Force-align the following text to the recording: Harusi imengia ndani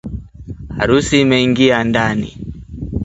Harusi 0.77 1.21
imengia 1.21 1.83
ndani 1.83 2.37